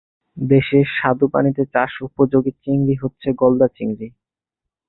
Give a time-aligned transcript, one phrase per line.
[0.37, 4.07] দেশে স্বাদু পানিতে চাষ উপযোগী চিংড়ি হচ্ছে গলদা চিংড়ি।